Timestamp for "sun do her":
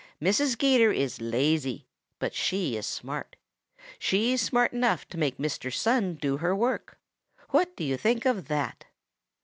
5.71-6.55